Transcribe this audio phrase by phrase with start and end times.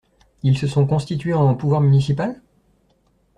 [0.41, 2.41] Ils se sont constitués en pouvoir municipal?